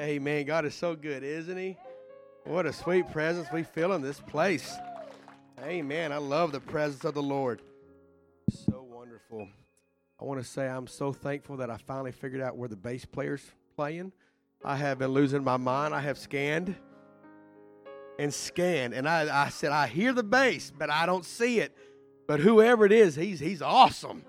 [0.00, 0.46] Amen.
[0.46, 1.76] God is so good, isn't He?
[2.44, 4.74] What a sweet presence we feel in this place.
[5.62, 6.10] Amen.
[6.10, 7.60] I love the presence of the Lord.
[8.48, 9.46] So wonderful.
[10.18, 13.04] I want to say I'm so thankful that I finally figured out where the bass
[13.04, 13.44] player's
[13.76, 14.12] playing.
[14.64, 15.94] I have been losing my mind.
[15.94, 16.74] I have scanned
[18.18, 21.76] and scanned, and I, I said, I hear the bass, but I don't see it.
[22.26, 24.24] But whoever it is, he's he's awesome.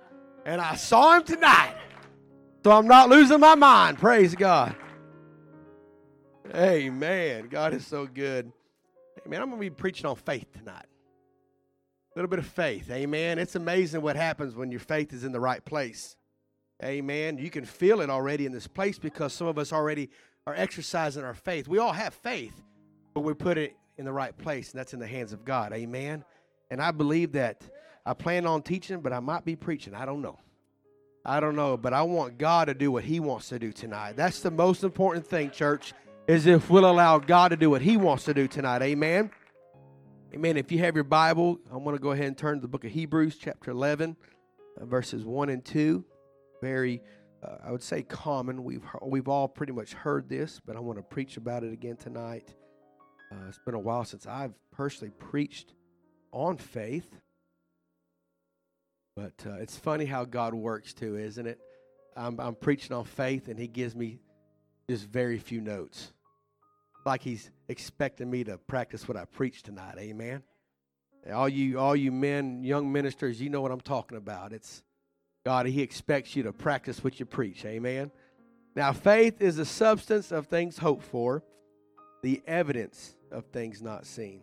[0.46, 1.76] And I saw him tonight.
[2.66, 4.00] So I'm not losing my mind.
[4.00, 4.76] Praise God.
[6.54, 7.48] Amen.
[7.48, 8.52] God is so good.
[9.26, 9.42] Amen.
[9.42, 10.86] I'm going to be preaching on faith tonight.
[12.14, 12.92] A little bit of faith.
[12.92, 13.40] Amen.
[13.40, 16.18] It's amazing what happens when your faith is in the right place.
[16.84, 17.38] Amen.
[17.38, 20.10] You can feel it already in this place because some of us already
[20.46, 21.68] are exercising our faith.
[21.68, 22.64] We all have faith,
[23.14, 25.72] but we put it in the right place, and that's in the hands of God.
[25.74, 26.26] Amen.
[26.70, 27.62] And I believe that
[28.06, 29.94] I plan on teaching, but I might be preaching.
[29.94, 30.40] I don't know.
[31.24, 34.16] I don't know, but I want God to do what He wants to do tonight.
[34.16, 35.94] That's the most important thing, church,
[36.28, 38.82] is if we'll allow God to do what He wants to do tonight.
[38.82, 39.32] Amen.
[40.34, 40.56] Amen.
[40.56, 42.86] If you have your Bible, I want to go ahead and turn to the book
[42.86, 44.16] of Hebrews, chapter 11,
[44.80, 46.06] uh, verses 1 and 2.
[46.62, 47.02] Very,
[47.44, 48.64] uh, I would say, common.
[48.64, 51.98] We've, we've all pretty much heard this, but I want to preach about it again
[51.98, 52.54] tonight.
[53.30, 55.74] Uh, it's been a while since I've personally preached
[56.32, 57.18] on faith.
[59.18, 61.60] But uh, it's funny how God works too, isn't it?
[62.16, 64.20] I'm, I'm preaching on faith, and He gives me
[64.88, 66.14] just very few notes
[67.06, 69.96] like he's expecting me to practice what I preach tonight.
[69.98, 70.44] Amen.
[71.32, 74.54] All you, all you men, young ministers, you know what I'm talking about.
[74.54, 74.84] It's
[75.46, 75.66] God.
[75.66, 77.66] He expects you to practice what you preach.
[77.66, 78.12] Amen.
[78.76, 81.44] Now, faith is the substance of things hoped for,
[82.24, 84.42] the evidence of things not seen.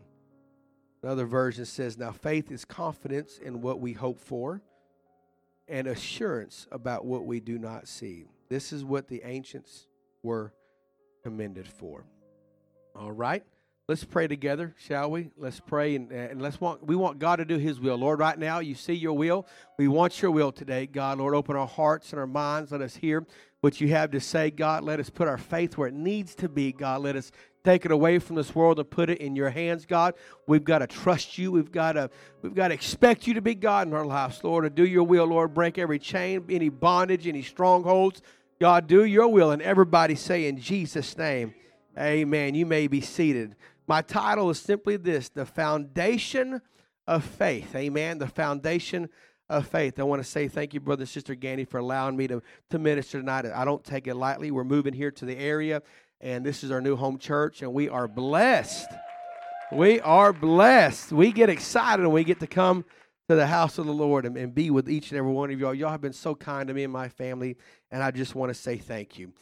[1.03, 4.61] Another version says, "Now faith is confidence in what we hope for,
[5.69, 9.87] and assurance about what we do not see." This is what the ancients
[10.23, 10.53] were
[11.23, 12.05] commended for.
[12.99, 13.45] All right.
[13.87, 15.31] Let's pray together, shall we?
[15.37, 17.97] Let's pray and, and let's want we want God to do his will.
[17.97, 19.47] Lord, right now you see your will.
[19.79, 20.87] We want your will today.
[20.87, 22.73] God, Lord, open our hearts and our minds.
[22.73, 23.25] Let us hear
[23.61, 24.83] what you have to say, God.
[24.83, 27.03] Let us put our faith where it needs to be, God.
[27.03, 27.31] Let us
[27.65, 30.15] take it away from this world and put it in your hands, God.
[30.49, 31.53] We've got to trust you.
[31.53, 32.11] We've got to
[32.43, 35.05] we've got to expect you to be God in our lives, Lord, to do your
[35.05, 35.55] will, Lord.
[35.55, 38.23] Break every chain, any bondage, any strongholds.
[38.61, 39.53] God, do your will.
[39.53, 41.55] And everybody say in Jesus' name.
[41.99, 42.55] Amen.
[42.55, 43.57] You may be seated.
[43.89, 46.63] My title is simply this The Foundation
[47.07, 47.75] of Faith.
[47.75, 48.19] Amen.
[48.19, 49.09] The Foundation
[49.49, 49.99] of Faith.
[49.99, 52.79] I want to say thank you, Brother and Sister Gandy, for allowing me to, to
[52.79, 53.47] minister tonight.
[53.47, 54.51] I don't take it lightly.
[54.51, 55.83] We're moving here to the area,
[56.21, 58.89] and this is our new home church, and we are blessed.
[59.73, 61.11] We are blessed.
[61.11, 62.85] We get excited when we get to come
[63.29, 65.59] to the house of the Lord and, and be with each and every one of
[65.59, 65.75] y'all.
[65.75, 67.57] Y'all have been so kind to me and my family,
[67.91, 69.33] and I just want to say thank you.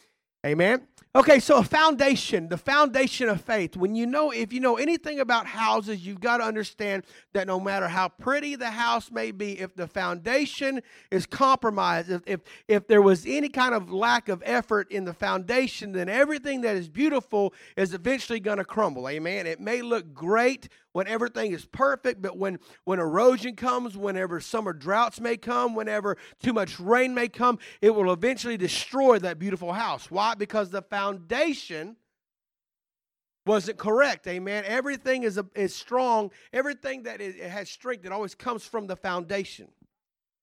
[0.47, 0.87] Amen.
[1.13, 3.75] Okay, so a foundation, the foundation of faith.
[3.75, 7.59] When you know, if you know anything about houses, you've got to understand that no
[7.59, 12.87] matter how pretty the house may be, if the foundation is compromised, if, if, if
[12.87, 16.87] there was any kind of lack of effort in the foundation, then everything that is
[16.87, 19.09] beautiful is eventually going to crumble.
[19.09, 19.47] Amen.
[19.47, 24.73] It may look great when everything is perfect, but when, when erosion comes, whenever summer
[24.73, 29.73] droughts may come, whenever too much rain may come, it will eventually destroy that beautiful
[29.73, 30.09] house.
[30.09, 30.33] Why?
[30.33, 31.97] Because the foundation
[33.45, 34.25] wasn't correct.
[34.25, 34.63] Amen.
[34.65, 36.31] Everything is, a, is strong.
[36.51, 39.67] Everything that is, has strength, it always comes from the foundation.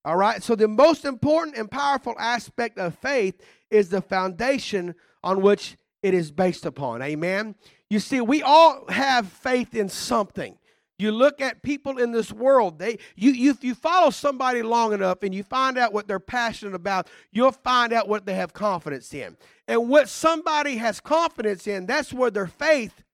[0.04, 0.41] All right.
[0.41, 4.94] So the most important and powerful aspect of faith is the foundation
[5.25, 7.03] on which it is based upon.
[7.03, 7.56] Amen.
[7.94, 10.59] You see, we all have faith in something.
[10.99, 14.93] You look at people in this world, they you, you if you follow somebody long
[14.93, 18.53] enough and you find out what they're passionate about, you'll find out what they have
[18.53, 19.37] confidence in.
[19.69, 23.04] And what somebody has confidence in, that's where their faith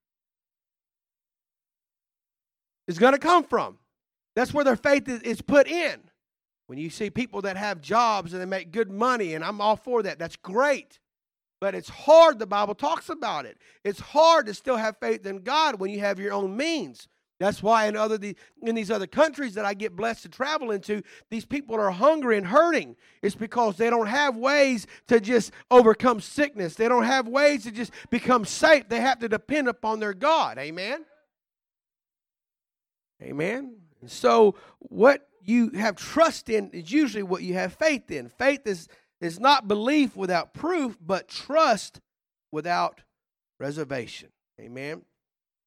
[2.89, 3.77] is going to come from.
[4.35, 6.01] That's where their faith is put in.
[6.69, 9.77] When you see people that have jobs and they make good money, and I'm all
[9.77, 11.01] for that, that's great.
[11.61, 13.59] But it's hard, the Bible talks about it.
[13.85, 17.07] It's hard to still have faith in God when you have your own means.
[17.39, 18.19] That's why in other
[18.63, 22.37] in these other countries that I get blessed to travel into, these people are hungry
[22.37, 22.97] and hurting.
[23.23, 26.75] It's because they don't have ways to just overcome sickness.
[26.75, 28.91] They don't have ways to just become safe.
[28.91, 30.59] They have to depend upon their God.
[30.59, 31.07] Amen.
[33.23, 33.77] Amen.
[34.07, 38.29] So what you have trust in is usually what you have faith in.
[38.29, 38.87] Faith is
[39.21, 42.01] is not belief without proof, but trust
[42.51, 43.03] without
[43.59, 44.31] reservation.
[44.61, 45.03] Amen.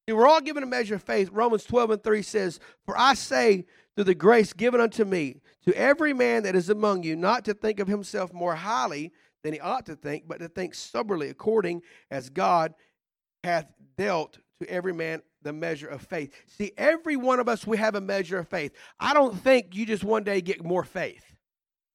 [0.06, 1.30] See, we're all given a measure of faith.
[1.32, 3.64] Romans 12 and 3 says, For I say,
[3.94, 7.54] through the grace given unto me, to every man that is among you, not to
[7.54, 9.12] think of himself more highly
[9.42, 12.74] than he ought to think, but to think soberly, according as God
[13.44, 13.66] hath
[13.96, 16.34] dealt to every man the measure of faith.
[16.46, 18.72] See, every one of us, we have a measure of faith.
[18.98, 21.33] I don't think you just one day get more faith.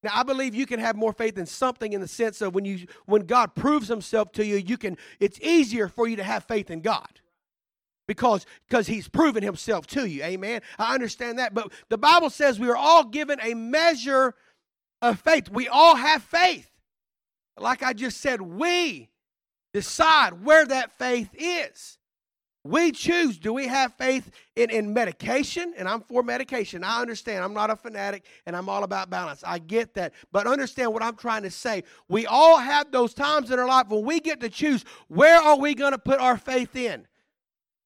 [0.01, 2.65] Now, I believe you can have more faith in something in the sense of when
[2.65, 6.45] you when God proves himself to you, you can it's easier for you to have
[6.45, 7.19] faith in God.
[8.07, 10.23] Because because he's proven himself to you.
[10.23, 10.61] Amen.
[10.77, 14.35] I understand that, but the Bible says we are all given a measure
[15.01, 15.49] of faith.
[15.49, 16.69] We all have faith.
[17.57, 19.09] Like I just said, we
[19.73, 21.98] decide where that faith is.
[22.63, 23.38] We choose.
[23.38, 25.73] Do we have faith in, in medication?
[25.77, 26.83] And I'm for medication.
[26.83, 27.44] I understand.
[27.44, 29.44] I'm not a fanatic and I'm all about balance.
[29.45, 30.13] I get that.
[30.31, 31.83] But understand what I'm trying to say.
[32.09, 35.57] We all have those times in our life when we get to choose where are
[35.57, 37.07] we going to put our faith in?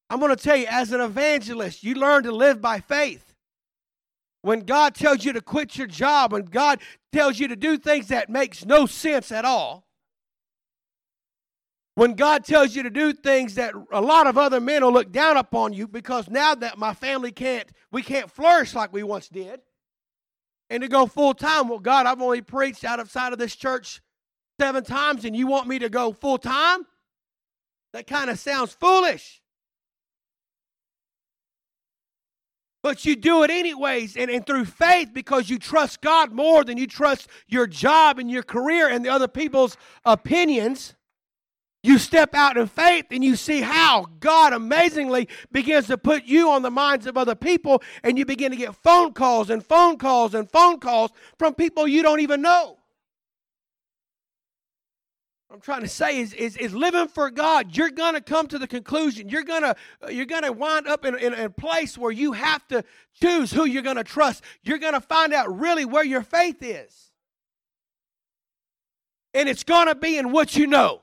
[0.10, 3.36] I'm going to tell you, as an evangelist, you learn to live by faith.
[4.42, 6.82] When God tells you to quit your job, when God
[7.14, 9.83] tells you to do things that makes no sense at all,
[11.96, 15.12] when God tells you to do things that a lot of other men will look
[15.12, 19.30] down upon you because now that my family can't, we can't flourish like we once
[19.30, 19.62] did.
[20.70, 23.56] And to go full time, well, God, I've only preached out of sight of this
[23.56, 24.02] church
[24.60, 26.86] seven times and you want me to go full time?
[27.94, 29.42] That kind of sounds foolish.
[32.82, 36.78] But you do it anyways, and, and through faith because you trust God more than
[36.78, 40.94] you trust your job and your career and the other people's opinions.
[41.84, 46.50] You step out in faith and you see how God amazingly begins to put you
[46.50, 49.98] on the minds of other people, and you begin to get phone calls and phone
[49.98, 52.78] calls and phone calls from people you don't even know.
[55.50, 57.76] What I'm trying to say is, is, is living for God.
[57.78, 59.30] You're gonna come to the conclusion.
[59.30, 59.76] You're gonna
[60.10, 62.84] you're gonna wind up in, in, in a place where you have to
[63.22, 64.44] choose who you're gonna trust.
[64.64, 67.12] You're gonna find out really where your faith is,
[69.34, 71.03] and it's gonna be in what you know.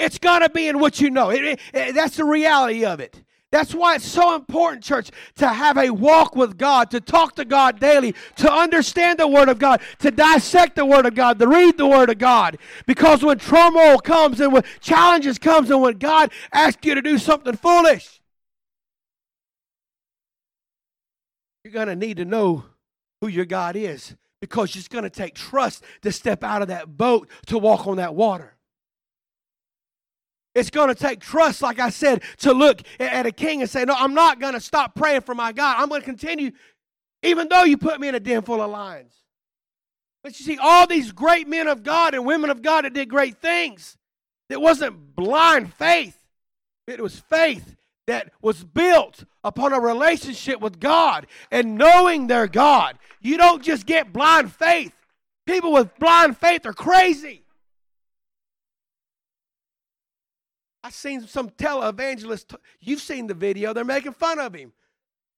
[0.00, 1.30] It's got to be in what you know.
[1.30, 3.22] It, it, it, that's the reality of it.
[3.52, 7.44] That's why it's so important, church, to have a walk with God, to talk to
[7.44, 11.48] God daily, to understand the Word of God, to dissect the Word of God, to
[11.48, 12.58] read the Word of God.
[12.86, 17.18] Because when turmoil comes and when challenges comes and when God asks you to do
[17.18, 18.22] something foolish,
[21.64, 22.64] you're going to need to know
[23.20, 26.96] who your God is because it's going to take trust to step out of that
[26.96, 28.54] boat to walk on that water.
[30.54, 33.84] It's going to take trust, like I said, to look at a king and say,
[33.84, 35.76] No, I'm not going to stop praying for my God.
[35.78, 36.50] I'm going to continue,
[37.22, 39.14] even though you put me in a den full of lions.
[40.22, 43.08] But you see, all these great men of God and women of God that did
[43.08, 43.96] great things,
[44.48, 46.18] it wasn't blind faith,
[46.86, 47.76] it was faith
[48.06, 52.98] that was built upon a relationship with God and knowing their God.
[53.20, 54.92] You don't just get blind faith.
[55.46, 57.44] People with blind faith are crazy.
[60.82, 62.54] I seen some televangelist.
[62.80, 63.72] You've seen the video.
[63.72, 64.72] They're making fun of him.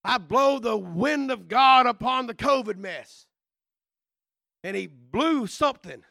[0.04, 3.26] I blow the wind of God upon the COVID mess.
[4.64, 6.02] And he blew something.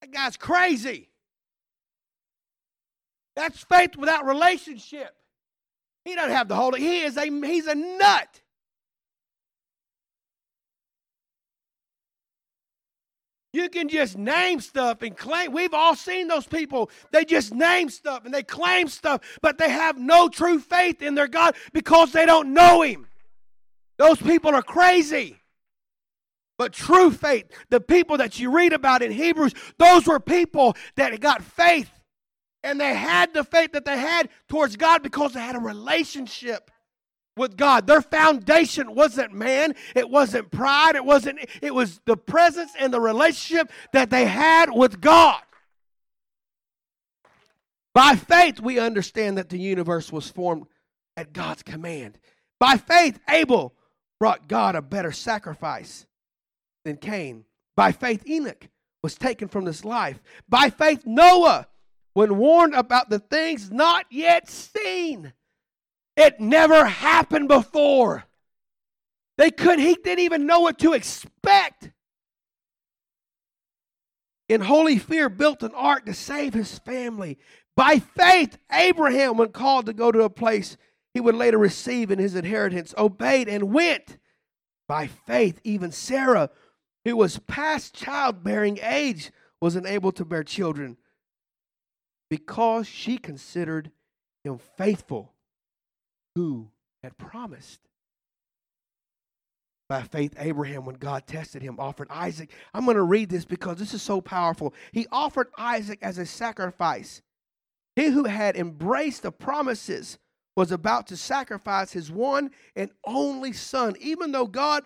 [0.00, 1.08] That guy's crazy.
[3.34, 5.14] That's faith without relationship.
[6.04, 6.80] He doesn't have the Holy.
[6.80, 8.42] He is a he's a nut.
[13.58, 15.50] You can just name stuff and claim.
[15.50, 16.92] We've all seen those people.
[17.10, 21.16] They just name stuff and they claim stuff, but they have no true faith in
[21.16, 23.08] their God because they don't know Him.
[23.96, 25.40] Those people are crazy.
[26.56, 31.18] But true faith, the people that you read about in Hebrews, those were people that
[31.18, 31.90] got faith.
[32.62, 36.70] And they had the faith that they had towards God because they had a relationship
[37.38, 37.86] with God.
[37.86, 43.00] Their foundation wasn't man, it wasn't pride, it wasn't it was the presence and the
[43.00, 45.40] relationship that they had with God.
[47.94, 50.66] By faith we understand that the universe was formed
[51.16, 52.18] at God's command.
[52.60, 53.74] By faith Abel
[54.20, 56.06] brought God a better sacrifice
[56.84, 57.44] than Cain.
[57.76, 58.68] By faith Enoch
[59.02, 60.20] was taken from this life.
[60.48, 61.68] By faith Noah
[62.14, 65.32] when warned about the things not yet seen
[66.18, 68.24] it never happened before.
[69.38, 69.86] They couldn't.
[69.86, 71.92] he didn't even know what to expect.
[74.48, 77.38] In holy fear built an ark to save his family.
[77.76, 80.76] By faith, Abraham, when called to go to a place
[81.14, 84.18] he would later receive in his inheritance, obeyed and went.
[84.88, 86.50] By faith, even Sarah,
[87.04, 90.96] who was past childbearing age, was unable to bear children
[92.28, 93.92] because she considered
[94.42, 95.34] him faithful
[96.34, 96.70] who
[97.02, 97.80] had promised.
[99.88, 102.50] By faith, Abraham, when God tested him, offered Isaac.
[102.74, 104.74] I'm going to read this because this is so powerful.
[104.92, 107.22] He offered Isaac as a sacrifice.
[107.96, 110.18] He who had embraced the promises
[110.56, 114.84] was about to sacrifice his one and only son, even though God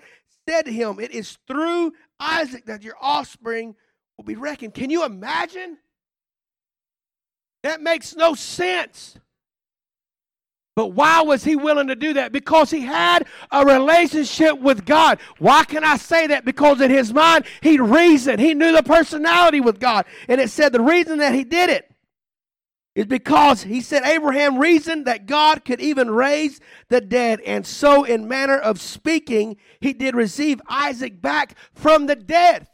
[0.49, 3.75] said to him, It is through Isaac that your offspring
[4.17, 4.75] will be reckoned.
[4.75, 5.79] Can you imagine?
[7.63, 9.17] That makes no sense.
[10.75, 12.33] But why was he willing to do that?
[12.33, 15.19] Because he had a relationship with God.
[15.39, 16.47] Why can I say that?
[16.47, 18.41] Because in his mind, he reasoned.
[18.41, 20.07] He knew the personality with God.
[20.29, 21.93] And it said the reason that he did it
[22.95, 27.41] is because he said Abraham reasoned that God could even raise the dead.
[27.43, 32.67] And so, in manner of speaking, he did receive Isaac back from the dead.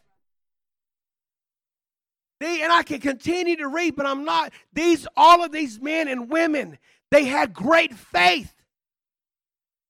[2.40, 4.52] And I can continue to read, but I'm not.
[4.73, 6.78] These, all of these men and women,
[7.11, 8.55] they had great faith.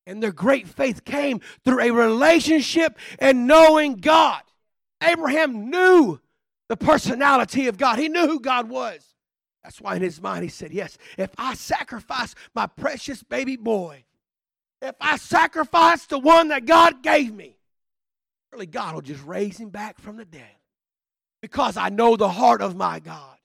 [0.07, 4.43] And their great faith came through a relationship and knowing God.
[5.03, 6.21] Abraham knew
[6.69, 9.05] the personality of God, he knew who God was.
[9.63, 14.05] That's why in his mind he said, Yes, if I sacrifice my precious baby boy,
[14.81, 17.59] if I sacrifice the one that God gave me,
[18.51, 20.57] surely God will just raise him back from the dead
[21.43, 23.38] because I know the heart of my God.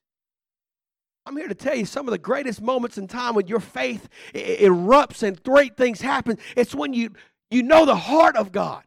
[1.25, 4.10] I'm here to tell you some of the greatest moments in time when your faith
[4.34, 6.38] erupts and great things happen.
[6.56, 7.12] It's when you
[7.50, 8.84] you know the heart of God.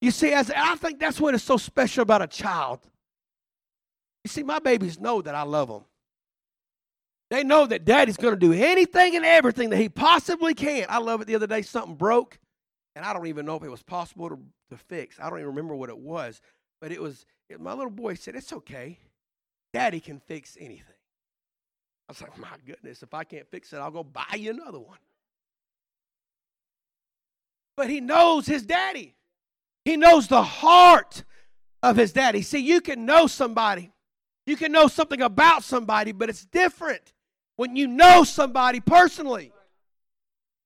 [0.00, 2.80] You see, as I think that's what is so special about a child.
[4.24, 5.84] You see, my babies know that I love them.
[7.30, 10.86] They know that daddy's going to do anything and everything that he possibly can.
[10.88, 11.26] I love it.
[11.26, 12.38] The other day, something broke,
[12.94, 14.38] and I don't even know if it was possible to,
[14.70, 15.18] to fix.
[15.18, 16.40] I don't even remember what it was,
[16.80, 17.26] but it was.
[17.48, 18.98] It, my little boy said, "It's okay.
[19.76, 20.94] Daddy can fix anything.
[22.08, 24.78] I was like, my goodness, if I can't fix it, I'll go buy you another
[24.78, 24.96] one.
[27.76, 29.16] But he knows his daddy.
[29.84, 31.24] He knows the heart
[31.82, 32.40] of his daddy.
[32.40, 33.92] See, you can know somebody,
[34.46, 37.12] you can know something about somebody, but it's different
[37.56, 39.52] when you know somebody personally.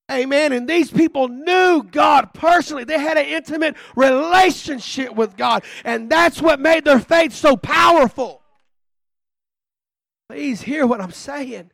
[0.09, 0.53] Amen.
[0.53, 2.85] And these people knew God personally.
[2.85, 5.65] They had an intimate relationship with God.
[5.83, 8.40] And that's what made their faith so powerful.
[10.31, 11.71] Please hear what I'm saying.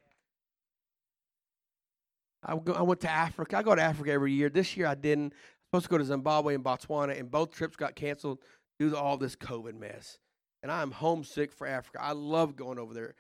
[2.44, 3.56] I, went to Africa.
[3.56, 4.50] I go to Africa every year.
[4.50, 5.32] This year I didn't.
[5.32, 8.40] I was supposed to go to Zimbabwe and Botswana, and both trips got canceled
[8.80, 10.18] due to all this COVID mess.
[10.64, 12.00] And I'm homesick for Africa.
[12.02, 13.14] I love going over there.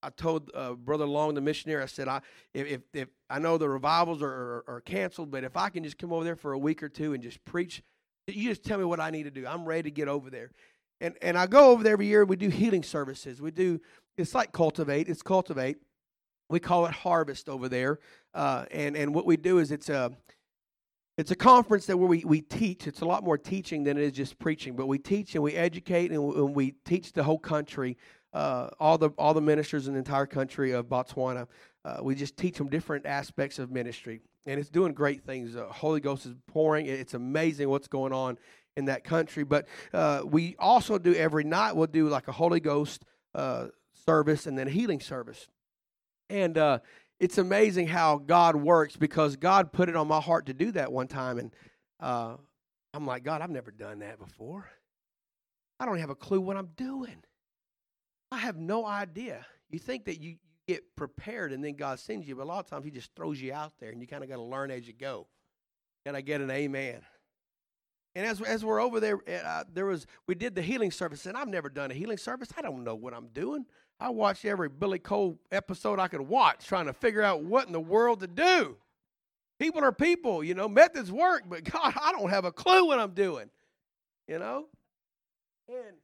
[0.00, 2.20] I told uh, Brother Long, the missionary, I said, I
[2.54, 5.82] if, if, if I know the revivals are, are, are, canceled, but if I can
[5.82, 7.82] just come over there for a week or two and just preach,
[8.28, 9.44] you just tell me what I need to do.
[9.44, 10.52] I'm ready to get over there.
[11.00, 12.24] And and I go over there every year.
[12.24, 13.42] We do healing services.
[13.42, 13.80] We do
[14.18, 15.08] it's like cultivate.
[15.08, 15.78] It's cultivate.
[16.50, 18.00] We call it harvest over there.
[18.34, 20.12] Uh, and and what we do is it's a
[21.16, 22.86] it's a conference that where we, we teach.
[22.86, 24.76] It's a lot more teaching than it is just preaching.
[24.76, 27.96] But we teach and we educate and we, and we teach the whole country,
[28.32, 31.46] uh, all the all the ministers in the entire country of Botswana.
[31.84, 35.54] Uh, we just teach them different aspects of ministry, and it's doing great things.
[35.54, 36.86] The Holy Ghost is pouring.
[36.86, 38.36] It's amazing what's going on
[38.76, 39.44] in that country.
[39.44, 41.76] But uh, we also do every night.
[41.76, 43.68] We'll do like a Holy Ghost uh,
[44.08, 45.48] service and then healing service.
[46.30, 46.78] And uh,
[47.20, 50.90] it's amazing how God works because God put it on my heart to do that
[50.90, 51.38] one time.
[51.38, 51.54] And
[52.00, 52.36] uh,
[52.94, 54.66] I'm like, God, I've never done that before.
[55.78, 57.22] I don't have a clue what I'm doing.
[58.32, 59.44] I have no idea.
[59.68, 60.36] You think that you,
[60.66, 63.40] get prepared and then God sends you, but a lot of times He just throws
[63.40, 65.26] you out there and you kind of got to learn as you go.
[66.04, 67.00] And I get an amen.
[68.14, 71.36] And as, as we're over there, uh, there was we did the healing service, and
[71.36, 72.48] I've never done a healing service.
[72.56, 73.64] I don't know what I'm doing.
[74.00, 77.72] I watched every Billy Cole episode I could watch, trying to figure out what in
[77.72, 78.76] the world to do.
[79.58, 80.68] People are people, you know.
[80.68, 83.50] Methods work, but God, I don't have a clue what I'm doing,
[84.28, 84.66] you know.
[85.68, 85.96] And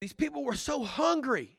[0.00, 1.58] these people were so hungry.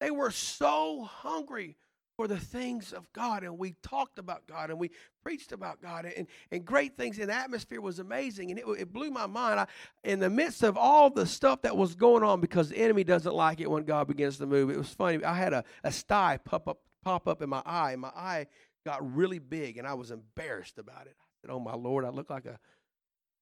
[0.00, 1.76] They were so hungry
[2.16, 3.42] for the things of God.
[3.42, 4.90] And we talked about God and we
[5.22, 7.18] preached about God and, and great things.
[7.18, 8.50] And the atmosphere was amazing.
[8.50, 9.60] And it, it blew my mind.
[9.60, 9.66] I,
[10.04, 13.34] in the midst of all the stuff that was going on, because the enemy doesn't
[13.34, 15.24] like it when God begins to move, it was funny.
[15.24, 17.92] I had a, a sty pop up, pop up in my eye.
[17.92, 18.46] And my eye
[18.84, 21.16] got really big and I was embarrassed about it.
[21.18, 22.58] I said, Oh, my Lord, I look like a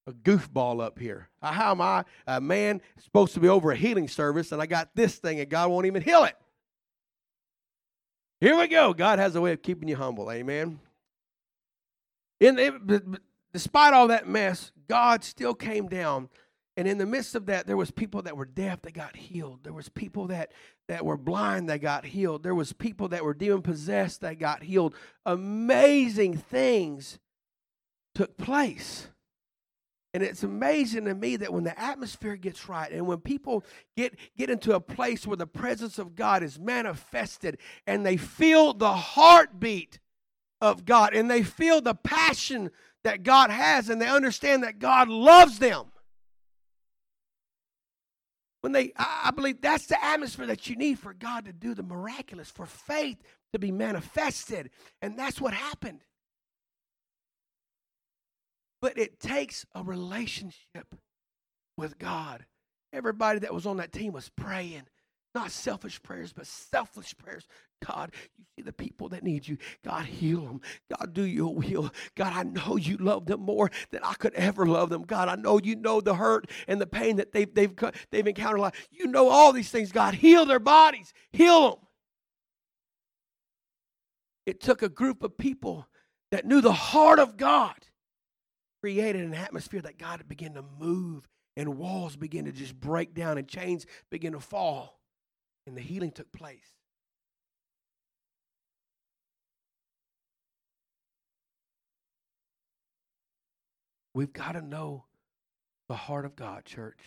[0.07, 1.29] a goofball up here.
[1.43, 4.91] How am I, a man supposed to be over a healing service, and I got
[4.95, 6.37] this thing, and God won't even heal it?
[8.41, 8.95] Here we go.
[8.95, 10.31] God has a way of keeping you humble.
[10.31, 10.81] Amen.
[12.41, 13.21] In the,
[13.53, 16.31] despite all that mess, God still came down.
[16.77, 19.61] And in the midst of that, there was people that were deaf that got healed.
[19.63, 20.53] There was people that,
[20.89, 22.43] that were blind that got healed.
[22.43, 24.95] There was people that were demon possessed that got healed.
[25.27, 27.19] Amazing things
[28.15, 29.09] took place.
[30.13, 33.65] And it's amazing to me that when the atmosphere gets right and when people
[33.97, 38.75] get, get into a place where the presence of God is manifested and they feel
[38.75, 40.01] the heartbeat
[40.61, 42.71] of God and they feel the passion
[43.05, 45.87] that God has and they understand that God loves them.
[48.63, 51.83] When they, I believe that's the atmosphere that you need for God to do the
[51.83, 53.17] miraculous, for faith
[53.53, 54.71] to be manifested.
[55.01, 56.01] And that's what happened.
[58.81, 60.95] But it takes a relationship
[61.77, 62.45] with God.
[62.93, 64.83] Everybody that was on that team was praying.
[65.35, 67.47] Not selfish prayers, but selfless prayers.
[67.87, 69.59] God, you see the people that need you.
[69.85, 70.61] God, heal them.
[70.91, 71.93] God, do your will.
[72.17, 75.03] God, I know you love them more than I could ever love them.
[75.03, 77.73] God, I know you know the hurt and the pain that they've, they've,
[78.11, 78.73] they've encountered.
[78.91, 79.93] You know all these things.
[79.93, 81.13] God, heal their bodies.
[81.33, 81.79] Heal them.
[84.47, 85.87] It took a group of people
[86.33, 87.77] that knew the heart of God
[88.81, 93.39] created an atmosphere that God began to move and walls began to just break down
[93.39, 95.01] and chains began to fall
[95.67, 96.75] and the healing took place.
[104.15, 105.05] We've got to know
[105.89, 106.99] the heart of God, church.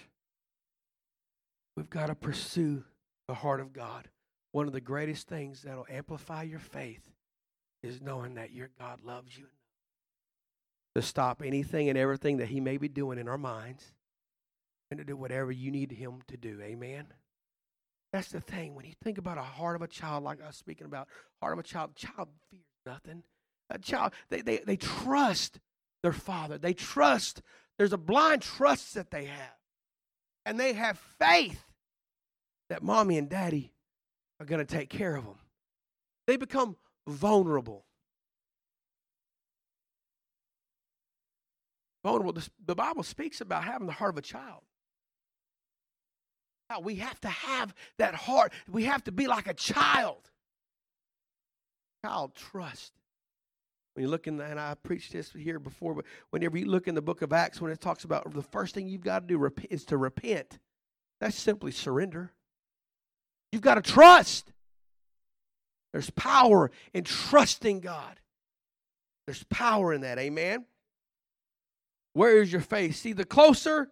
[1.75, 2.83] We've got to pursue
[3.27, 4.09] the heart of God.
[4.51, 7.09] One of the greatest things that'll amplify your faith
[7.81, 9.47] is knowing that your God loves you
[10.95, 13.93] to stop anything and everything that He may be doing in our minds
[14.91, 16.59] and to do whatever you need Him to do.
[16.61, 17.07] Amen.
[18.11, 18.75] That's the thing.
[18.75, 21.07] When you think about a heart of a child, like I was speaking about,
[21.41, 23.23] heart of a child, child fears nothing.
[23.69, 25.59] A child, they, they, they trust
[26.03, 26.59] their father.
[26.59, 27.41] They trust,
[27.77, 29.57] there's a blind trust that they have.
[30.45, 31.63] And they have faith
[32.69, 33.71] that mommy and daddy
[34.39, 35.39] are going to take care of them.
[36.27, 36.75] They become
[37.07, 37.85] vulnerable.
[42.03, 42.41] Vulnerable.
[42.65, 44.61] The Bible speaks about having the heart of a child.
[46.81, 48.51] We have to have that heart.
[48.67, 50.29] We have to be like a child.
[52.03, 52.93] Child trust.
[53.93, 56.87] When you look in, the, and I preached this here before, but whenever you look
[56.87, 59.27] in the book of Acts, when it talks about the first thing you've got to
[59.27, 60.57] do is to repent,
[61.21, 62.31] that's simply surrender.
[63.51, 64.51] You've got to trust.
[65.91, 68.19] There's power in trusting God.
[69.27, 70.17] There's power in that.
[70.17, 70.65] Amen.
[72.13, 72.95] Where is your faith?
[72.95, 73.89] See, the closer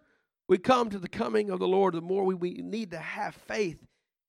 [0.48, 3.34] we come to the coming of the Lord, the more we, we need to have
[3.34, 3.78] faith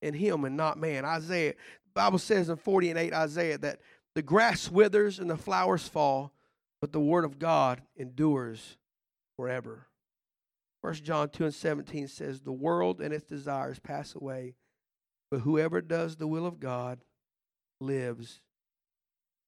[0.02, 1.04] in Him and not man.
[1.04, 1.54] Isaiah,
[1.94, 3.80] Bible says in 40 and 8 Isaiah that
[4.14, 6.32] the grass withers and the flowers fall,
[6.80, 8.76] but the word of God endures
[9.36, 9.88] forever.
[10.82, 14.54] First John 2 and 17 says, The world and its desires pass away,
[15.30, 17.00] but whoever does the will of God
[17.80, 18.40] lives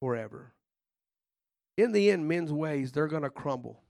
[0.01, 0.55] forever.
[1.77, 3.83] In the end, men's ways, they're going to crumble.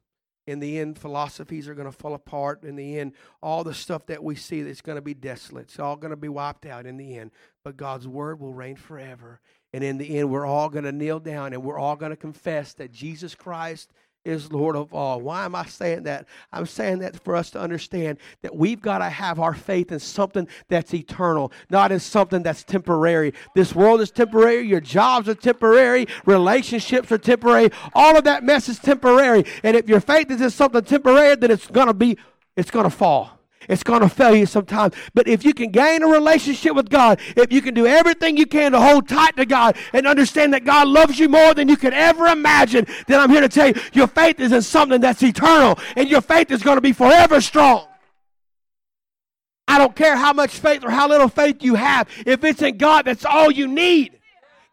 [0.46, 2.62] In the end, philosophies are going to fall apart.
[2.62, 5.64] In the end, all the stuff that we see that's going to be desolate.
[5.64, 7.32] It's all going to be wiped out in the end.
[7.64, 9.40] But God's word will reign forever.
[9.72, 12.16] And in the end, we're all going to kneel down and we're all going to
[12.16, 13.92] confess that Jesus Christ
[14.26, 15.20] is Lord of all.
[15.20, 16.26] Why am I saying that?
[16.52, 20.00] I'm saying that for us to understand that we've got to have our faith in
[20.00, 23.32] something that's eternal, not in something that's temporary.
[23.54, 27.70] This world is temporary, your jobs are temporary, relationships are temporary.
[27.94, 29.44] All of that mess is temporary.
[29.62, 32.18] And if your faith is in something temporary, then it's going to be
[32.56, 33.35] it's going to fall.
[33.68, 34.94] It's going to fail you sometimes.
[35.14, 38.46] But if you can gain a relationship with God, if you can do everything you
[38.46, 41.76] can to hold tight to God and understand that God loves you more than you
[41.76, 45.22] could ever imagine, then I'm here to tell you your faith is in something that's
[45.22, 47.86] eternal and your faith is going to be forever strong.
[49.68, 52.08] I don't care how much faith or how little faith you have.
[52.24, 54.12] If it's in God, that's all you need.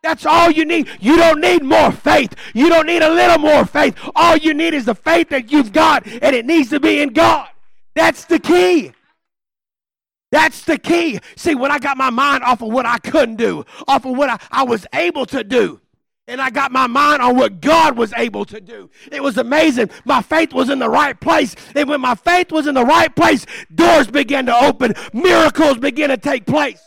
[0.03, 0.89] That's all you need.
[0.99, 2.35] You don't need more faith.
[2.53, 3.95] You don't need a little more faith.
[4.15, 7.13] All you need is the faith that you've got, and it needs to be in
[7.13, 7.47] God.
[7.95, 8.93] That's the key.
[10.31, 11.19] That's the key.
[11.35, 14.29] See, when I got my mind off of what I couldn't do, off of what
[14.29, 15.79] I, I was able to do,
[16.27, 18.89] and I got my mind on what God was able to do.
[19.11, 19.89] It was amazing.
[20.05, 21.55] My faith was in the right place.
[21.75, 26.09] And when my faith was in the right place, doors began to open, miracles began
[26.09, 26.81] to take place.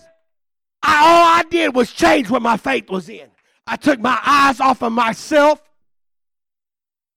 [0.83, 3.29] I, all I did was change what my faith was in.
[3.67, 5.61] I took my eyes off of myself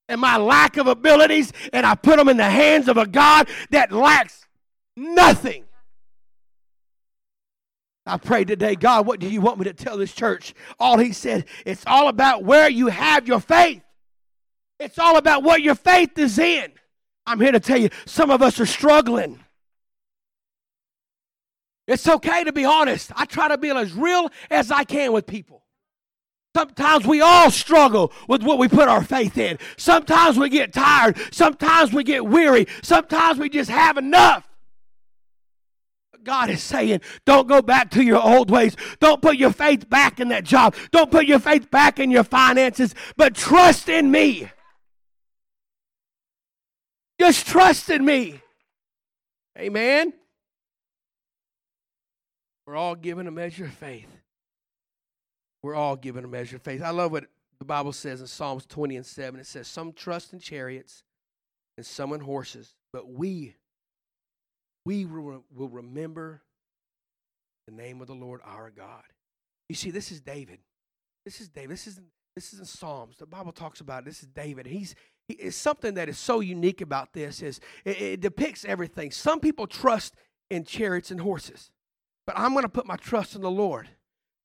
[0.09, 3.47] and my lack of abilities, and I put them in the hands of a God
[3.69, 4.45] that lacks
[4.97, 5.63] nothing.
[8.05, 10.55] I pray today, God, what do you want me to tell this church?
[10.79, 13.83] All he said, it's all about where you have your faith.
[14.79, 16.71] It's all about what your faith is in.
[17.27, 19.39] I'm here to tell you, some of us are struggling.
[21.87, 23.11] It's okay to be honest.
[23.15, 25.63] I try to be as real as I can with people.
[26.59, 29.57] Sometimes we all struggle with what we put our faith in.
[29.77, 31.17] Sometimes we get tired.
[31.31, 32.67] Sometimes we get weary.
[32.83, 34.45] Sometimes we just have enough.
[36.21, 38.75] God is saying, don't go back to your old ways.
[38.99, 40.75] Don't put your faith back in that job.
[40.91, 44.51] Don't put your faith back in your finances, but trust in me.
[47.21, 48.41] Just trust in me.
[49.57, 50.11] Amen.
[52.67, 54.18] We're all given a measure of faith.
[55.61, 56.81] We're all given a measure of faith.
[56.81, 57.25] I love what
[57.59, 59.39] the Bible says in Psalms 20 and 7.
[59.39, 61.03] It says, Some trust in chariots
[61.77, 63.55] and some in horses, but we,
[64.85, 66.41] we will remember
[67.67, 69.03] the name of the Lord our God.
[69.67, 70.59] You see, this is David.
[71.25, 71.71] This is David.
[71.71, 71.99] This is
[72.35, 73.17] this is in Psalms.
[73.17, 74.05] The Bible talks about it.
[74.05, 74.65] This is David.
[74.65, 74.95] He's
[75.27, 79.11] he, it's something that is so unique about this is it, it depicts everything.
[79.11, 80.15] Some people trust
[80.49, 81.69] in chariots and horses,
[82.25, 83.89] but I'm going to put my trust in the Lord.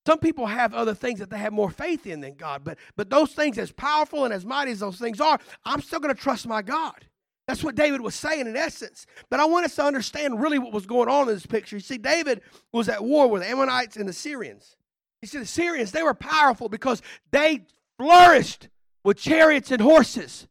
[0.05, 3.09] Some people have other things that they have more faith in than God, but, but
[3.09, 6.21] those things, as powerful and as mighty as those things are, I'm still going to
[6.21, 7.05] trust my God.
[7.47, 9.05] That's what David was saying in essence.
[9.29, 11.75] But I want us to understand really what was going on in this picture.
[11.75, 12.41] You see, David
[12.71, 14.75] was at war with the Ammonites and the Syrians.
[15.21, 17.65] You see, the Syrians, they were powerful because they
[17.97, 18.69] flourished
[19.03, 20.47] with chariots and horses.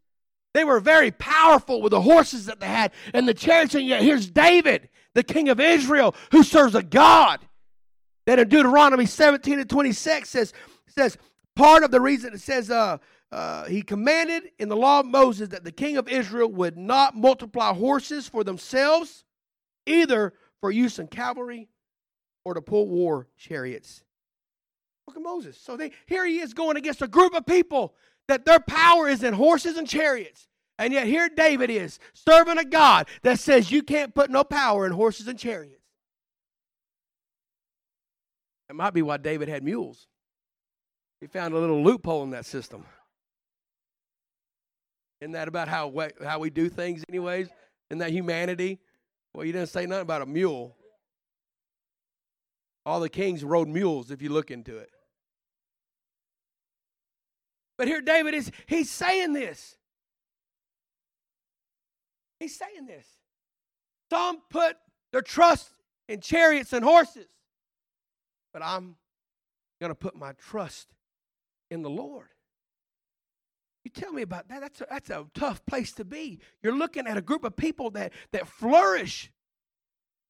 [0.53, 3.75] They were very powerful with the horses that they had and the chariots.
[3.75, 7.40] And yet, here's David, the king of Israel, who serves a God
[8.27, 10.53] that in Deuteronomy 17 and 26 says,
[10.87, 11.19] says
[11.57, 12.99] part of the reason it says uh,
[13.33, 17.17] uh, he commanded in the law of Moses that the king of Israel would not
[17.17, 19.25] multiply horses for themselves,
[19.87, 21.69] either for use in cavalry
[22.45, 24.05] or to pull war chariots.
[25.07, 25.59] Look at Moses.
[25.59, 27.95] So they, here he is going against a group of people
[28.29, 30.49] that their power is in horses and chariots.
[30.79, 34.87] And yet here David is serving a God that says you can't put no power
[34.87, 35.84] in horses and chariots.
[38.68, 40.07] That might be why David had mules.
[41.20, 42.85] He found a little loophole in that system.
[45.20, 47.48] Isn't that about how, how we do things, anyways?
[47.90, 48.79] In that humanity?
[49.33, 50.77] Well, you didn't say nothing about a mule.
[52.87, 54.90] All the kings rode mules if you look into it.
[57.77, 59.77] But here David is, he's saying this.
[62.38, 63.07] He's saying this.
[64.11, 64.77] Some put
[65.12, 65.70] their trust
[66.09, 67.27] in chariots and horses
[68.55, 68.95] but I'm
[69.81, 70.88] going to put my trust
[71.71, 72.29] in the Lord.
[73.85, 74.61] You tell me about that.
[74.62, 76.38] That's a, that's a tough place to be.
[76.62, 79.31] You're looking at a group of people that, that flourish.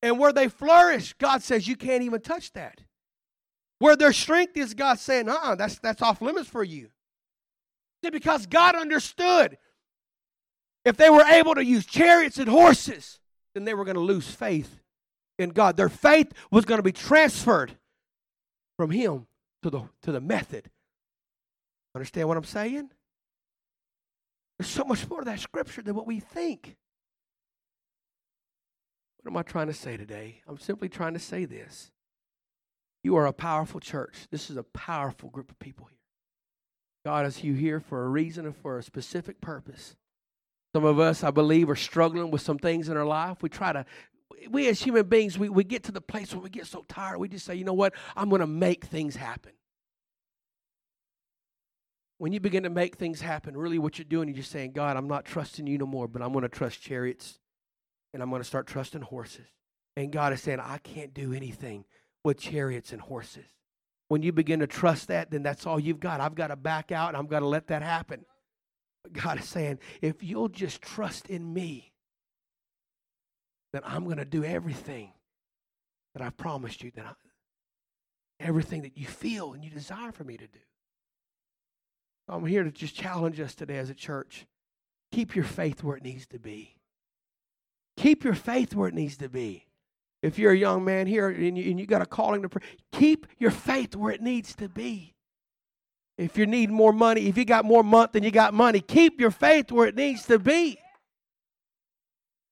[0.02, 2.80] And where they flourish, God says you can't even touch that.
[3.78, 6.88] Where their strength is, God saying, uh uh that's, that's off limits for you.
[8.02, 9.56] Because God understood
[10.84, 13.20] if they were able to use chariots and horses,
[13.54, 14.80] then they were going to lose faith
[15.38, 15.76] in God.
[15.76, 17.78] Their faith was going to be transferred
[18.76, 19.26] from him
[19.62, 20.70] to the to the method.
[21.94, 22.90] Understand what I'm saying?
[24.58, 26.76] There's so much more to that scripture than what we think.
[29.22, 30.42] What am I trying to say today?
[30.46, 31.90] I'm simply trying to say this.
[33.02, 34.26] You are a powerful church.
[34.30, 35.98] This is a powerful group of people here.
[37.04, 39.96] God has you here for a reason and for a specific purpose.
[40.74, 43.42] Some of us, I believe, are struggling with some things in our life.
[43.42, 43.84] We try to
[44.50, 47.18] we as human beings, we, we get to the place where we get so tired,
[47.18, 47.94] we just say, you know what?
[48.16, 49.52] I'm going to make things happen.
[52.18, 54.96] When you begin to make things happen, really what you're doing, you're just saying, God,
[54.96, 57.38] I'm not trusting you no more, but I'm going to trust chariots
[58.12, 59.46] and I'm going to start trusting horses.
[59.96, 61.84] And God is saying, I can't do anything
[62.22, 63.44] with chariots and horses.
[64.08, 66.20] When you begin to trust that, then that's all you've got.
[66.20, 68.24] I've got to back out and I've got to let that happen.
[69.02, 71.93] But God is saying, if you'll just trust in me,
[73.74, 75.10] that I'm going to do everything
[76.14, 77.12] that I've promised you, that I,
[78.38, 80.60] everything that you feel and you desire for me to do.
[82.28, 84.46] I'm here to just challenge us today as a church.
[85.10, 86.76] Keep your faith where it needs to be.
[87.96, 89.66] Keep your faith where it needs to be.
[90.22, 92.62] If you're a young man here and you, and you got a calling to pray,
[92.92, 95.14] keep your faith where it needs to be.
[96.16, 99.20] If you need more money, if you got more month than you got money, keep
[99.20, 100.78] your faith where it needs to be.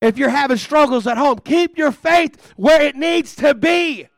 [0.02, 4.08] If you're having struggles at home, keep your faith where it needs to be.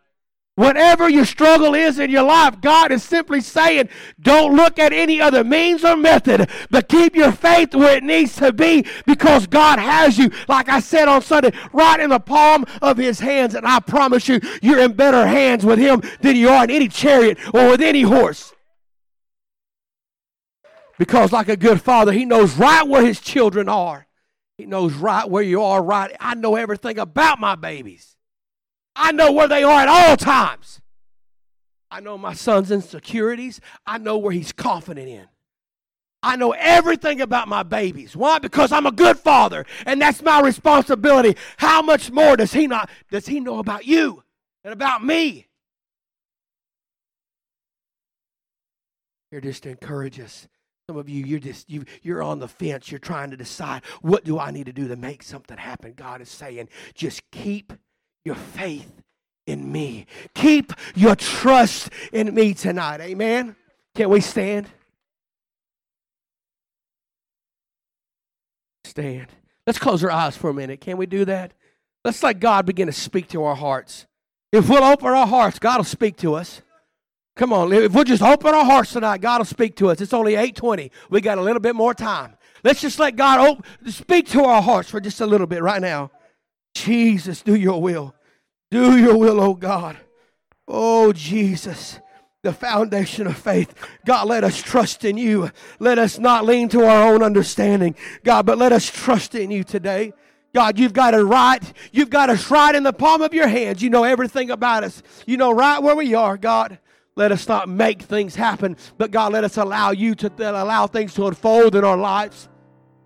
[0.57, 5.21] Whatever your struggle is in your life, God is simply saying, don't look at any
[5.21, 9.79] other means or method, but keep your faith where it needs to be because God
[9.79, 13.55] has you, like I said on Sunday, right in the palm of His hands.
[13.55, 16.89] And I promise you, you're in better hands with Him than you are in any
[16.89, 18.55] chariot or with any horse.
[20.99, 24.07] Because, like a good father, He knows right where His children are.
[24.59, 26.15] He knows right where you are, right.
[26.21, 28.17] I know everything about my babies.
[28.95, 30.81] I know where they are at all times.
[31.91, 33.61] I know my son's insecurities.
[33.87, 35.29] I know where he's confident in.
[36.23, 38.17] I know everything about my babies.
[38.17, 38.39] Why?
[38.39, 41.37] Because I'm a good father, and that's my responsibility.
[41.59, 44.23] How much more does he not does he know about you
[44.65, 45.49] and about me?
[49.31, 50.49] Here just to encourage us.
[50.89, 52.91] Some of you, you're just you you're on the fence.
[52.91, 55.95] You're trying to decide what do I need to do to make something happen.
[55.97, 57.73] God is saying, just keep
[58.25, 59.03] your faith
[59.47, 60.07] in me.
[60.35, 63.01] Keep your trust in me tonight.
[63.01, 63.57] Amen.
[63.95, 64.69] Can we stand?
[68.95, 69.27] stand.
[69.67, 70.81] Let's close our eyes for a minute.
[70.81, 71.53] Can we do that?
[72.05, 74.07] Let's let God begin to speak to our hearts.
[74.53, 76.63] If we'll open our hearts, God will speak to us.
[77.37, 80.01] Come on, if we'll just open our hearts tonight, God will speak to us.
[80.01, 80.91] It's only 8:20.
[81.11, 82.37] We got a little bit more time.
[82.63, 85.83] Let's just let God op- speak to our hearts for just a little bit right
[85.83, 86.11] now.
[86.75, 88.15] Jesus, do your will.
[88.71, 89.97] Do your will, oh God.
[90.67, 92.01] Oh Jesus
[92.45, 93.75] the foundation of faith.
[94.05, 95.51] God, let us trust in you.
[95.81, 99.65] Let us not lean to our own understanding, God, but let us trust in you
[99.65, 100.13] today.
[100.55, 101.61] God, you've got it right.
[101.91, 103.83] You've got us right in the palm of your hands.
[103.83, 105.03] You know everything about us.
[105.27, 106.79] You know right where we are, God.
[107.17, 111.15] Let us not make things happen, but God, let us allow you to allow things
[111.15, 112.49] to unfold in our lives.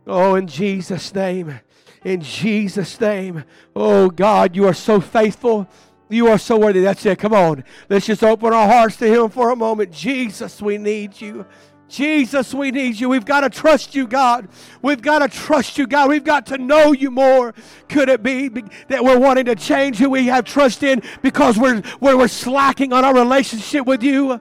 [0.07, 1.61] Oh, in Jesus' name.
[2.05, 3.45] In Jesus' name.
[3.77, 5.69] Oh, God, you are so faithful.
[6.09, 6.81] You are so worthy.
[6.81, 7.19] That's it.
[7.19, 7.65] Come on.
[7.91, 9.93] Let's just open our hearts to Him for a moment.
[9.93, 11.45] Jesus, we need you.
[11.89, 13.09] Jesus, we need you.
[13.09, 14.49] We've got to trust you, God.
[14.83, 16.11] We've got to trust you, God.
[16.11, 17.55] We've got to know you more.
[17.89, 18.49] Could it be
[18.89, 23.05] that we're wanting to change who we have trust in because we're, we're slacking on
[23.05, 24.41] our relationship with you?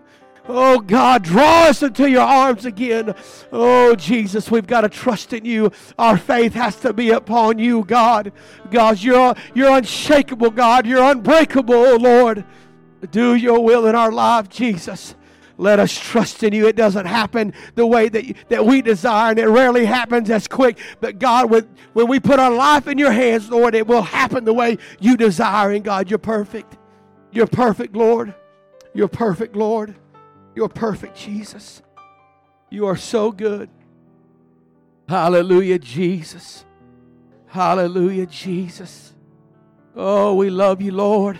[0.49, 3.13] Oh God, draw us into your arms again.
[3.51, 5.71] Oh Jesus, we've got to trust in you.
[5.99, 8.31] Our faith has to be upon you, God.
[8.71, 10.85] God, you're, you're unshakable, God.
[10.85, 12.45] You're unbreakable, oh Lord.
[13.11, 15.15] Do your will in our life, Jesus.
[15.57, 16.67] Let us trust in you.
[16.67, 20.77] It doesn't happen the way that, that we desire, and it rarely happens as quick.
[21.01, 24.45] But God, when, when we put our life in your hands, Lord, it will happen
[24.45, 25.71] the way you desire.
[25.71, 26.77] And God, you're perfect.
[27.31, 28.35] You're perfect, Lord.
[28.93, 29.95] You're perfect, Lord.
[30.55, 31.81] You're perfect, Jesus.
[32.69, 33.69] You are so good.
[35.09, 36.65] Hallelujah, Jesus.
[37.47, 39.13] Hallelujah, Jesus.
[39.95, 41.39] Oh, we love you, Lord.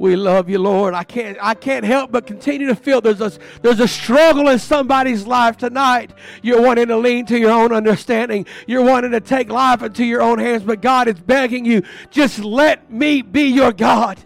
[0.00, 0.94] We love you, Lord.
[0.94, 4.58] I can't I can't help but continue to feel there's a there's a struggle in
[4.58, 6.12] somebody's life tonight.
[6.40, 8.46] You're wanting to lean to your own understanding.
[8.66, 12.38] You're wanting to take life into your own hands, but God is begging you, just
[12.38, 14.18] let me be your God.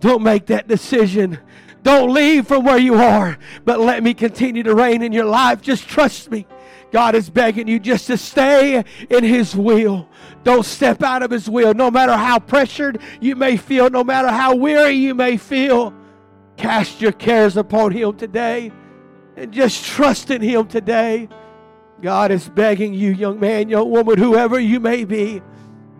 [0.00, 1.38] Don't make that decision.
[1.82, 5.60] Don't leave from where you are, but let me continue to reign in your life.
[5.60, 6.46] Just trust me.
[6.92, 10.08] God is begging you just to stay in His will.
[10.42, 14.28] Don't step out of His will, no matter how pressured you may feel, no matter
[14.28, 15.94] how weary you may feel.
[16.56, 18.72] Cast your cares upon Him today
[19.36, 21.28] and just trust in Him today.
[22.02, 25.42] God is begging you, young man, young woman, whoever you may be.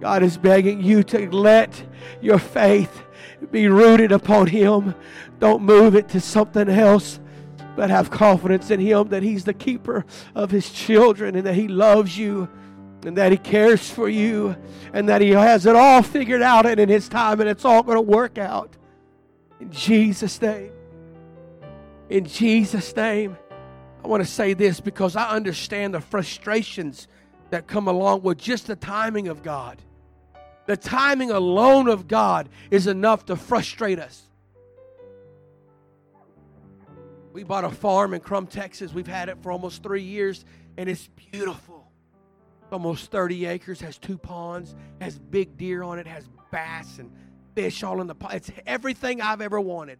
[0.01, 1.83] God is begging you to let
[2.23, 3.05] your faith
[3.51, 4.95] be rooted upon Him.
[5.39, 7.21] Don't move it to something else,
[7.81, 11.67] but have confidence in Him that He's the keeper of His children and that He
[11.67, 12.47] loves you
[13.07, 14.55] and that He cares for you
[14.93, 17.83] and that He has it all figured out and in His time and it's all
[17.83, 18.77] going to work out.
[19.61, 20.73] In Jesus' name.
[22.11, 23.39] In Jesus' name.
[24.05, 27.09] I want to say this because I understand the frustrations
[27.49, 29.81] that come along with just the timing of God.
[30.67, 34.30] The timing alone of God is enough to frustrate us.
[37.33, 38.93] We bought a farm in Krum, Texas.
[38.93, 40.45] We've had it for almost three years,
[40.77, 41.87] and it's beautiful.
[42.73, 47.11] Almost 30 acres, has two ponds, has big deer on it, has bass and
[47.55, 48.35] fish all in the pond.
[48.35, 49.99] It's everything I've ever wanted.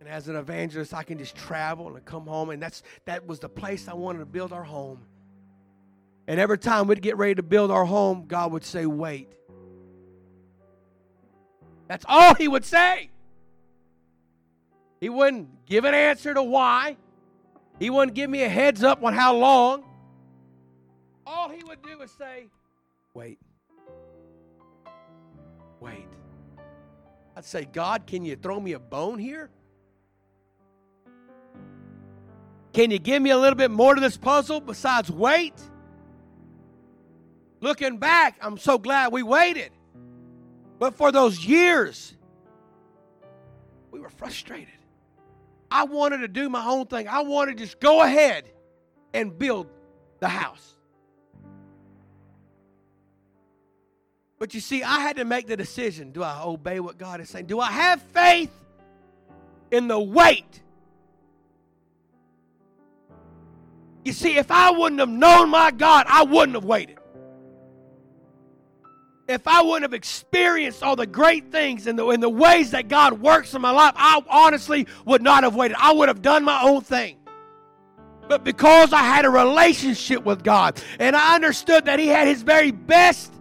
[0.00, 3.40] And as an evangelist, I can just travel and come home, and that's that was
[3.40, 5.00] the place I wanted to build our home.
[6.26, 9.32] And every time we'd get ready to build our home, God would say, Wait.
[11.88, 13.10] That's all He would say.
[15.04, 16.96] He wouldn't give an answer to why.
[17.78, 19.84] He wouldn't give me a heads up on how long.
[21.26, 22.46] All he would do is say,
[23.12, 23.38] Wait.
[25.78, 26.08] Wait.
[27.36, 29.50] I'd say, God, can you throw me a bone here?
[32.72, 35.60] Can you give me a little bit more to this puzzle besides wait?
[37.60, 39.70] Looking back, I'm so glad we waited.
[40.78, 42.14] But for those years,
[43.90, 44.72] we were frustrated.
[45.70, 47.08] I wanted to do my own thing.
[47.08, 48.44] I wanted to just go ahead
[49.12, 49.68] and build
[50.20, 50.72] the house.
[54.38, 57.30] But you see, I had to make the decision do I obey what God is
[57.30, 57.46] saying?
[57.46, 58.50] Do I have faith
[59.74, 60.62] in the wait.
[64.04, 66.98] You see, if I wouldn't have known my God, I wouldn't have waited.
[69.26, 72.88] If I wouldn't have experienced all the great things and the, in the ways that
[72.88, 75.76] God works in my life, I honestly would not have waited.
[75.80, 77.16] I would have done my own thing.
[78.28, 82.42] But because I had a relationship with God and I understood that He had His
[82.42, 83.32] very best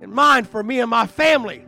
[0.00, 1.64] in mind for me and my family,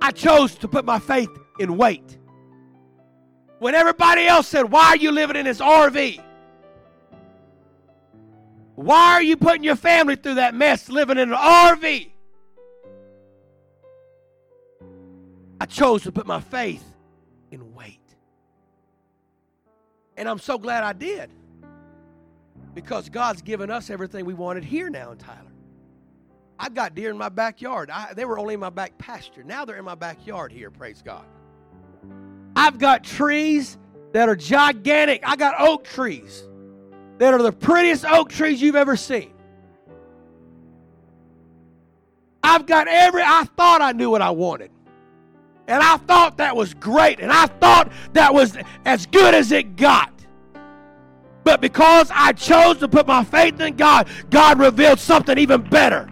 [0.00, 2.18] I chose to put my faith in wait.
[3.58, 6.22] When everybody else said, Why are you living in this RV?
[8.76, 12.10] Why are you putting your family through that mess living in an RV?
[15.58, 16.84] I chose to put my faith
[17.50, 17.98] in wait.
[20.18, 21.30] And I'm so glad I did.
[22.74, 25.40] Because God's given us everything we wanted here now in Tyler.
[26.58, 27.90] I've got deer in my backyard.
[27.90, 29.42] I, they were only in my back pasture.
[29.42, 31.24] Now they're in my backyard here, praise God.
[32.54, 33.78] I've got trees
[34.12, 35.22] that are gigantic.
[35.26, 36.44] I got oak trees
[37.18, 39.32] that are the prettiest oak trees you've ever seen.
[42.42, 44.70] I've got every, I thought I knew what I wanted.
[45.66, 47.18] And I thought that was great.
[47.18, 50.12] And I thought that was as good as it got.
[51.42, 56.08] But because I chose to put my faith in God, God revealed something even better.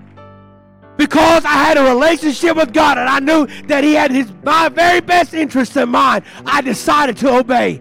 [0.96, 4.68] Because I had a relationship with God and I knew that He had His my
[4.68, 7.80] very best interest in mind, I decided to obey.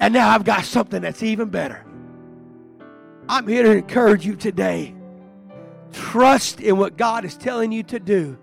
[0.00, 1.83] And now I've got something that's even better.
[3.28, 4.94] I'm here to encourage you today.
[5.92, 8.38] Trust in what God is telling you to do.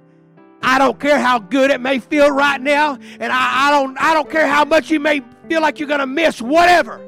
[0.63, 4.13] I don't care how good it may feel right now, and I, I don't I
[4.13, 7.05] don't care how much you may feel like you're gonna miss whatever.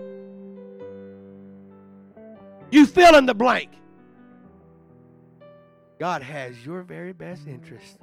[2.71, 3.69] You fill in the blank.
[5.99, 7.99] God has your very best interest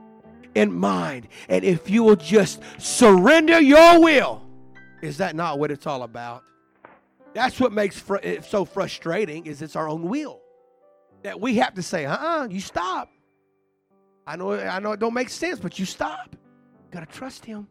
[0.54, 1.28] in mind.
[1.48, 4.42] And if you will just surrender your will,
[5.02, 6.44] is that not what it's all about?
[7.34, 10.40] That's what makes fr- it so frustrating is it's our own will.
[11.22, 13.10] That we have to say, uh-uh, you stop.
[14.26, 16.28] I know, I know it don't make sense, but you stop.
[16.32, 17.68] You gotta trust him.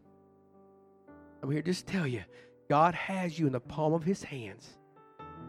[1.42, 2.22] I'm here just to tell you,
[2.68, 4.78] God has you in the palm of his hands.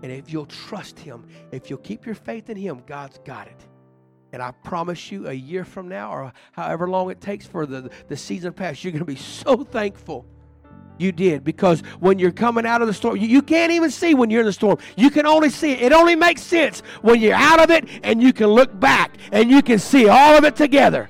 [0.03, 3.67] And if you'll trust him, if you'll keep your faith in him, God's got it.
[4.33, 7.91] And I promise you, a year from now, or however long it takes for the,
[8.07, 10.25] the season pass, you're going to be so thankful
[11.01, 11.43] you did.
[11.43, 14.41] Because when you're coming out of the storm, you, you can't even see when you're
[14.41, 14.77] in the storm.
[14.95, 15.81] You can only see it.
[15.81, 19.49] It only makes sense when you're out of it and you can look back and
[19.49, 21.09] you can see all of it together.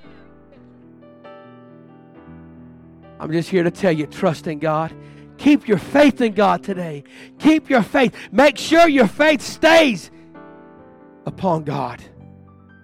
[3.20, 4.94] I'm just here to tell you trust in God.
[5.38, 7.04] Keep your faith in God today.
[7.40, 8.16] Keep your faith.
[8.32, 10.10] Make sure your faith stays
[11.26, 12.04] upon God.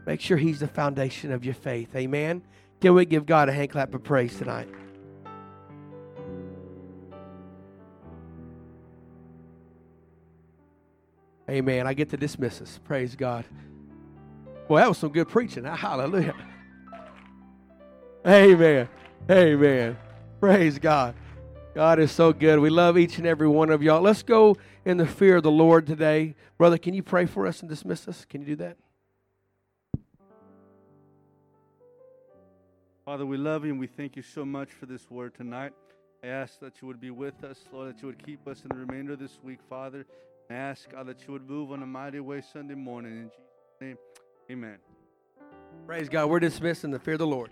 [0.06, 1.96] Make sure He's the foundation of your faith.
[1.96, 2.42] Amen.
[2.82, 4.70] Can we give God a hand clap of praise tonight?
[11.50, 11.88] Amen.
[11.88, 12.80] I get to dismiss us.
[12.84, 13.46] Praise God.
[14.68, 15.64] Well, that was some good preaching.
[15.66, 16.36] Hallelujah.
[18.26, 18.90] Amen.
[19.30, 19.98] Amen.
[20.40, 21.16] Praise God.
[21.74, 22.60] God is so good.
[22.60, 24.02] We love each and every one of y'all.
[24.02, 26.36] Let's go in the fear of the Lord today.
[26.58, 28.26] Brother, can you pray for us and dismiss us?
[28.26, 28.78] Can you do that?
[33.06, 35.72] Father, we love you and we thank you so much for this word tonight.
[36.24, 38.70] I ask that you would be with us, Lord, that you would keep us in
[38.70, 40.06] the remainder of this week, Father.
[40.50, 43.12] I ask, God, that you would move on a mighty way Sunday morning.
[43.12, 43.98] In Jesus' name,
[44.50, 44.78] amen.
[45.86, 46.30] Praise God.
[46.30, 47.52] We're dismissed in the fear of the Lord.